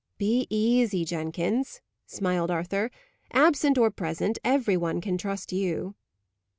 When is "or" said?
3.77-3.91